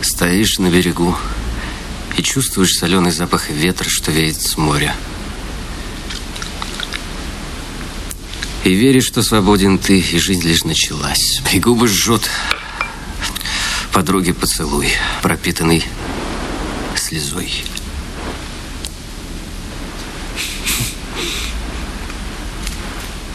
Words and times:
Стоишь 0.00 0.58
на 0.58 0.70
берегу 0.70 1.16
и 2.16 2.22
чувствуешь 2.22 2.74
соленый 2.74 3.12
запах 3.12 3.50
ветра, 3.50 3.88
что 3.88 4.10
веет 4.10 4.40
с 4.40 4.56
моря. 4.56 4.94
И 8.64 8.74
веришь, 8.74 9.06
что 9.06 9.22
свободен 9.22 9.78
ты, 9.78 10.00
и 10.00 10.18
жизнь 10.18 10.42
лишь 10.42 10.64
началась. 10.64 11.40
И 11.52 11.60
губы 11.60 11.88
жжет 11.88 12.28
подруге 13.92 14.34
поцелуй, 14.34 14.92
пропитанный 15.22 15.82
слезой. 16.96 17.50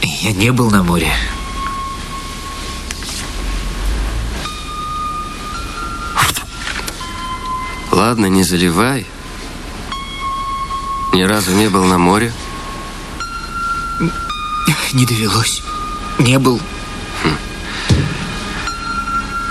Я 0.04 0.34
не 0.34 0.52
был 0.52 0.70
на 0.70 0.84
море. 0.84 1.12
Ладно, 8.12 8.26
не 8.26 8.44
заливай. 8.44 9.06
Ни 11.14 11.22
разу 11.22 11.52
не 11.52 11.70
был 11.70 11.86
на 11.86 11.98
море. 11.98 12.34
Не 14.92 15.06
довелось. 15.06 15.64
Не 16.20 16.38
был. 16.38 16.60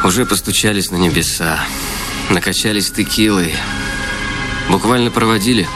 Уже 0.04 0.26
постучались 0.26 0.90
на 0.90 0.96
небеса. 0.96 1.58
Накачались 2.28 2.90
текилой. 2.90 3.54
Буквально 4.68 5.10
проводили 5.10 5.66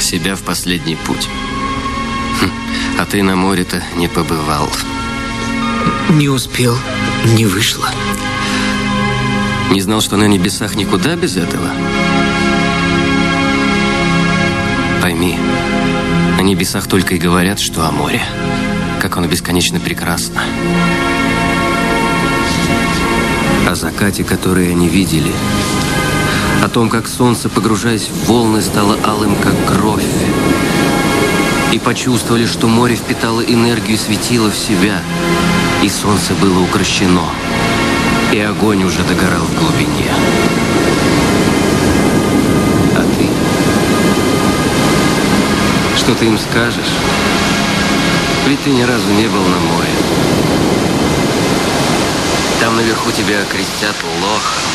себя 0.00 0.34
в 0.34 0.40
последний 0.40 0.96
путь. 0.96 1.28
Хм, 2.40 2.50
А 3.00 3.04
ты 3.04 3.22
на 3.22 3.36
море-то 3.36 3.82
не 3.96 4.08
побывал. 4.08 4.70
Не 6.08 6.30
успел. 6.30 6.74
Не 7.26 7.44
вышло. 7.44 7.90
Не 9.72 9.80
знал, 9.80 10.02
что 10.02 10.18
на 10.18 10.28
небесах 10.28 10.76
никуда 10.76 11.16
без 11.16 11.38
этого? 11.38 11.66
Пойми, 15.00 15.38
на 16.36 16.42
небесах 16.42 16.86
только 16.86 17.14
и 17.14 17.18
говорят, 17.18 17.58
что 17.58 17.88
о 17.88 17.90
море. 17.90 18.20
Как 19.00 19.16
оно 19.16 19.28
бесконечно 19.28 19.80
прекрасно. 19.80 20.42
О 23.66 23.74
закате, 23.74 24.24
который 24.24 24.70
они 24.70 24.88
видели. 24.88 25.32
О 26.62 26.68
том, 26.68 26.90
как 26.90 27.08
солнце, 27.08 27.48
погружаясь 27.48 28.08
в 28.08 28.26
волны, 28.26 28.60
стало 28.60 28.98
алым, 29.02 29.34
как 29.36 29.54
кровь. 29.66 30.04
И 31.72 31.78
почувствовали, 31.78 32.44
что 32.44 32.68
море 32.68 32.96
впитало 32.96 33.40
энергию 33.40 33.96
и 33.96 33.98
светило 33.98 34.50
в 34.50 34.58
себя. 34.58 35.00
И 35.82 35.88
солнце 35.88 36.34
было 36.34 36.62
укращено. 36.62 37.24
И 38.32 38.40
огонь 38.40 38.82
уже 38.82 39.02
догорал 39.04 39.42
в 39.44 39.58
глубине. 39.58 40.10
А 42.96 43.04
ты? 43.14 43.28
Что 45.98 46.14
ты 46.14 46.24
им 46.24 46.38
скажешь? 46.38 46.96
Ведь 48.48 48.62
ты 48.62 48.70
ни 48.70 48.82
разу 48.84 49.10
не 49.12 49.26
был 49.28 49.42
на 49.44 49.58
море. 49.58 49.90
Там 52.58 52.76
наверху 52.76 53.10
тебя 53.10 53.44
крестят 53.44 53.96
лохом. 54.22 54.71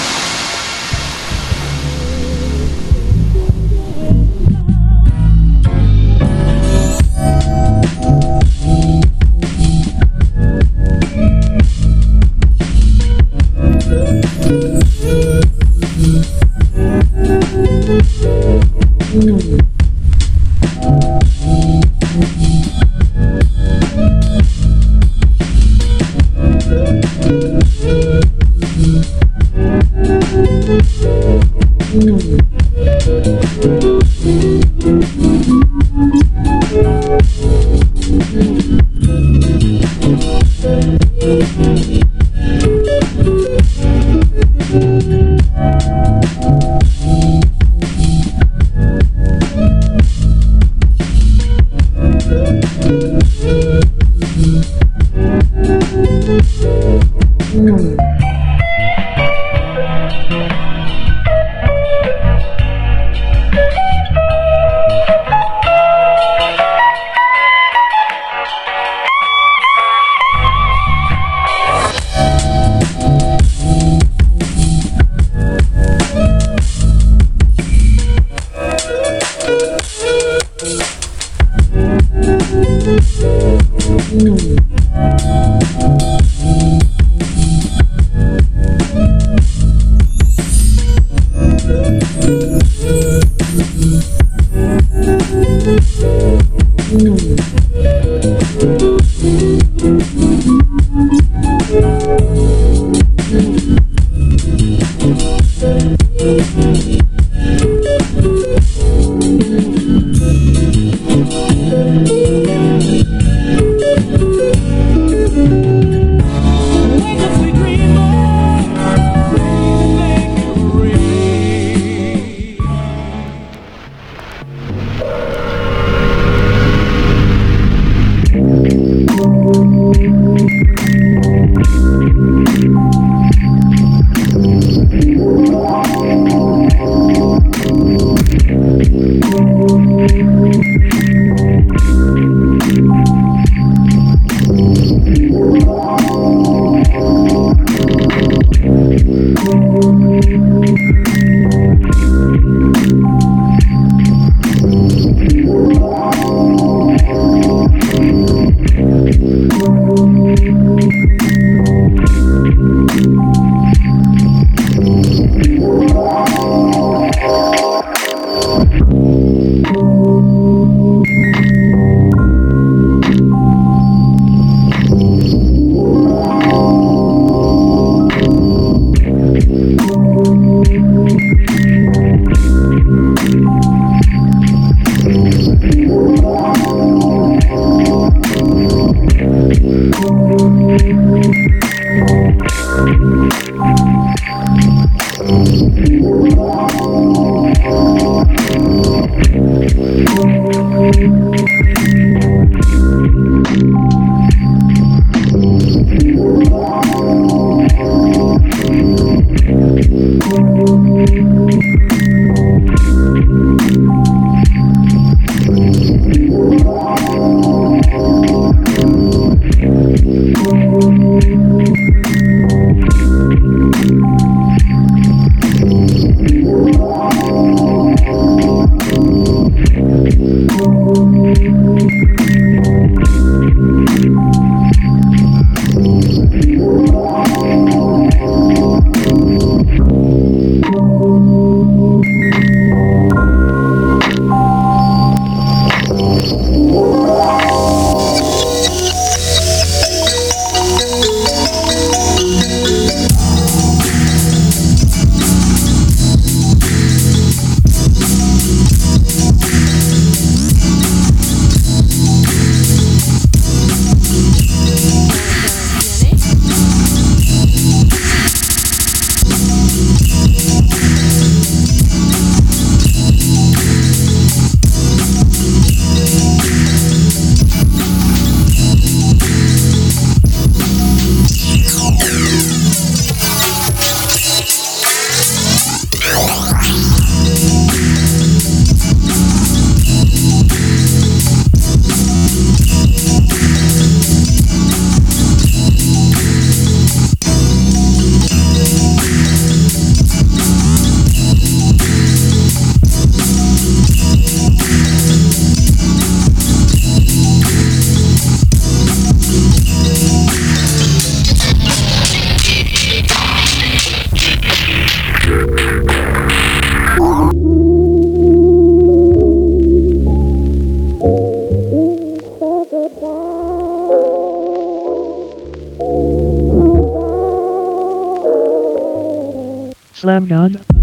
Slam 330.07 330.25
None. 330.25 330.76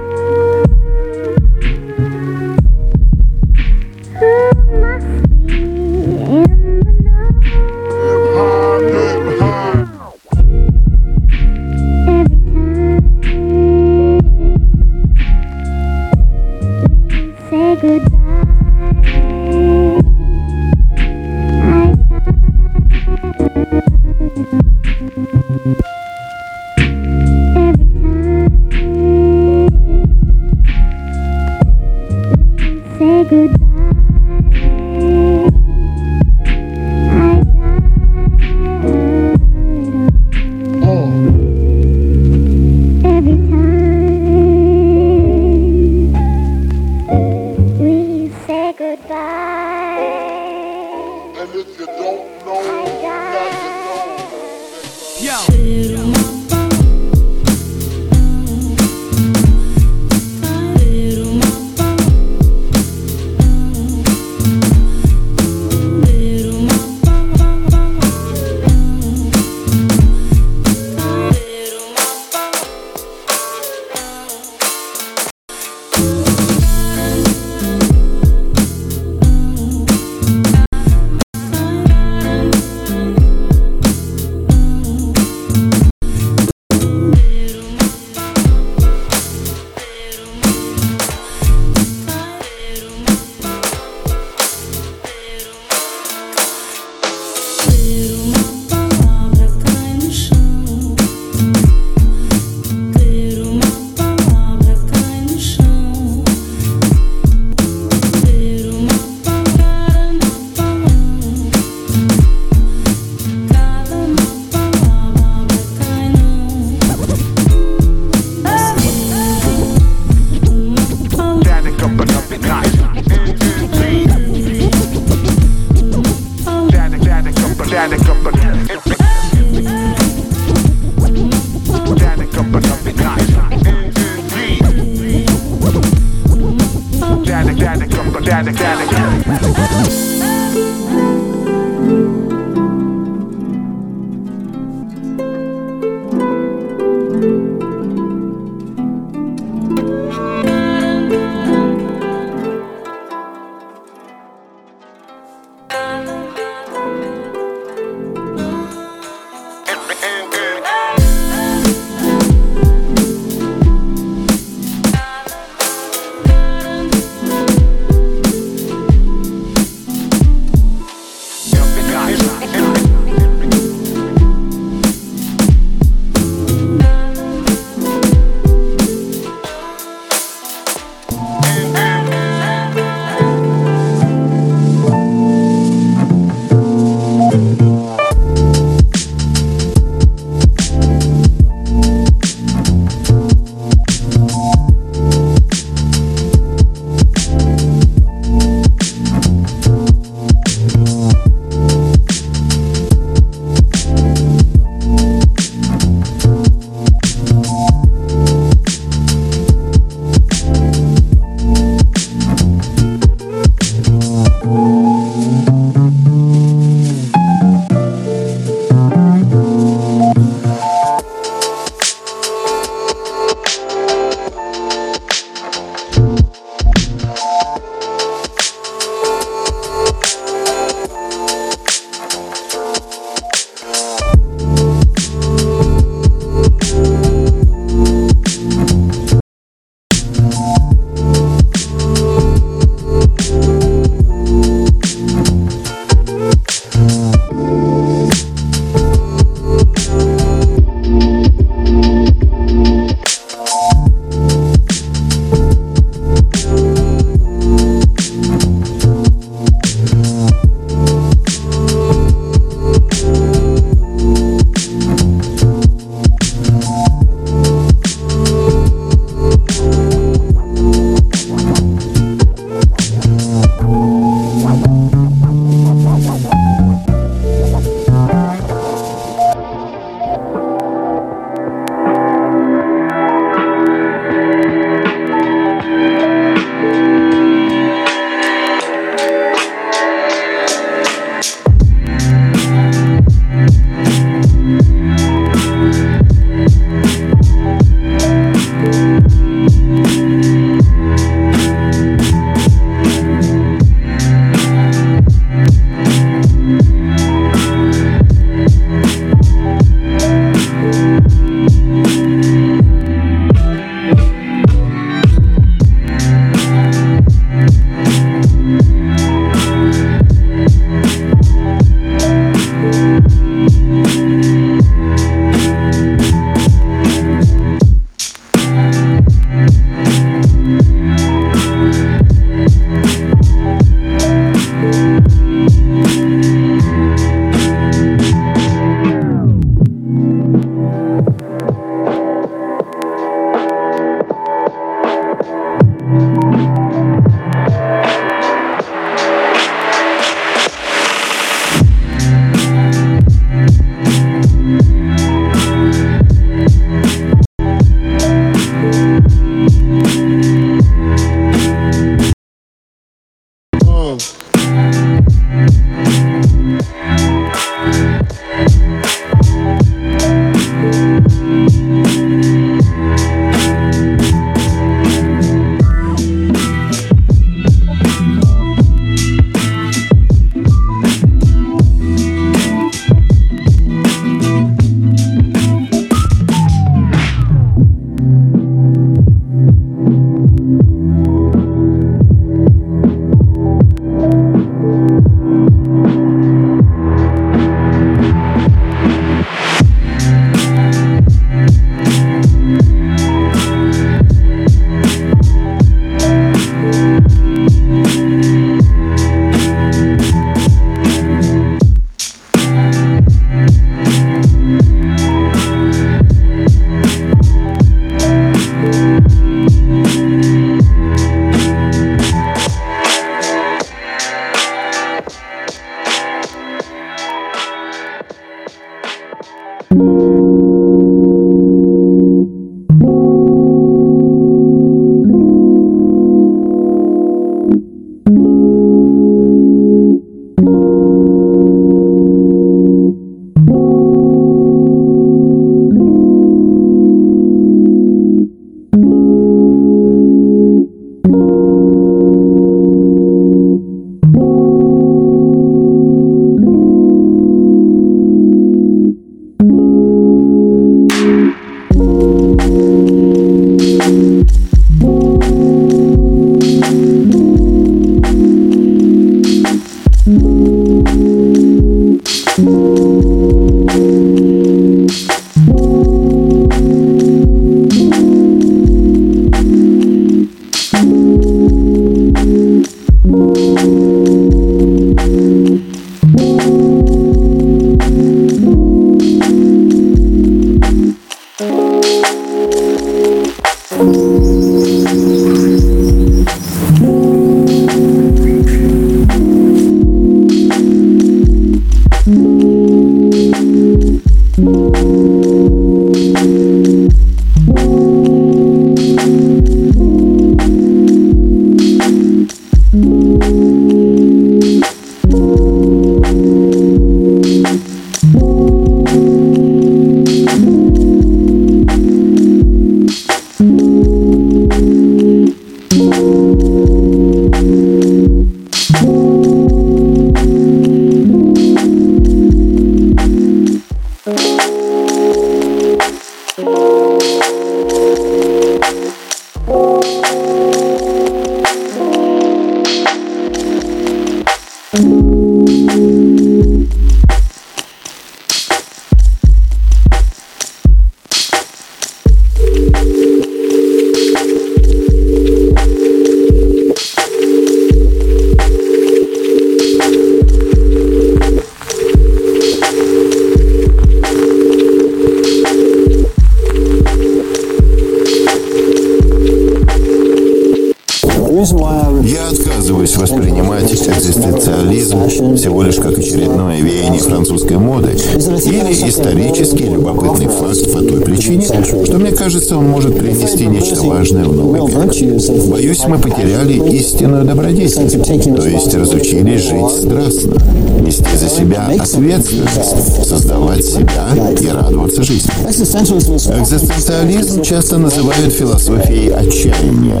Я 571.36 572.28
отказываюсь 572.28 572.96
воспринимать 572.96 573.70
экзистенциализм 573.70 575.36
всего 575.36 575.62
лишь 575.62 575.76
как 575.76 575.98
очередное 575.98 576.58
веяние 576.62 576.98
французской 576.98 577.58
моды 577.58 577.90
или 577.90 578.88
исторический 578.88 579.64
любопытный 579.64 580.28
факт 580.28 580.72
по 580.72 580.78
той 580.80 581.02
причине, 581.02 581.44
что 581.44 581.98
мне 581.98 582.12
кажется, 582.12 582.56
он 582.56 582.68
может 582.68 582.98
принести 582.98 583.46
нечто 583.46 583.82
важное 583.82 584.24
в 584.24 584.34
новый 584.34 584.60
век. 584.60 585.50
Боюсь, 585.50 585.84
мы 585.86 585.98
потеряли 585.98 586.54
истинную 586.74 587.26
добродетель, 587.26 588.34
то 588.34 588.48
есть 588.48 588.74
разучились 588.74 589.42
жить 589.42 589.70
страстно, 589.70 590.36
нести 590.80 591.16
за 591.16 591.28
себя 591.28 591.66
ответственность, 591.66 593.08
создавать 593.08 593.64
себя 593.64 594.08
и 594.40 594.46
радоваться 594.48 595.02
жизни. 595.02 595.30
Экзистенциализм 595.48 597.42
часто 597.42 597.78
называют 597.78 598.32
философией 598.32 599.10
отчаяния, 599.10 600.00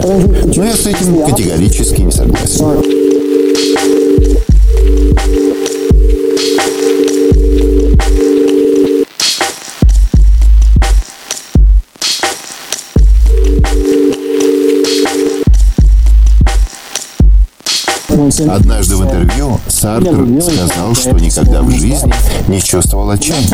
но 0.56 0.64
я 0.64 0.74
с 0.74 0.86
этим 0.86 1.24
категорически 1.24 2.02
не 2.02 2.12
согласен. 2.12 3.05
Однажды 18.48 18.96
в 18.96 19.04
интервью 19.04 19.60
Сартр 19.68 20.26
сказал, 20.40 20.94
что 20.94 21.12
никогда 21.12 21.62
в 21.62 21.70
жизни 21.70 22.12
не 22.48 22.60
чувствовал 22.60 23.10
отчаяния. 23.10 23.48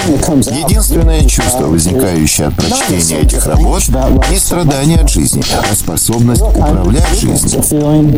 Единственное 0.66 1.24
чувство, 1.24 1.66
возникающее 1.66 2.48
от 2.48 2.54
прочтения 2.54 3.20
этих 3.20 3.46
работ, 3.46 3.82
не 4.30 4.38
страдание 4.38 4.98
от 5.00 5.10
жизни, 5.10 5.42
а 5.52 5.74
способность 5.74 6.42
управлять 6.42 7.18
жизнью. 7.20 7.62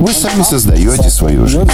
Вы 0.00 0.12
сами 0.12 0.42
создаете 0.42 1.10
свою 1.10 1.46
жизнь. 1.46 1.70